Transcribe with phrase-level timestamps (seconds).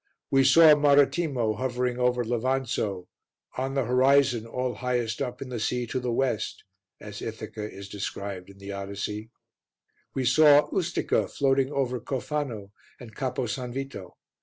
[0.31, 3.05] We saw Marettimo hovering over Levanzo
[3.55, 6.63] "on the horizon all highest up in the sea to the West,"
[6.99, 9.29] as Ithaca is described in the Odyssey.
[10.15, 13.57] We saw Ustica floating over Cofano and Capo S.
[13.57, 14.17] Vito.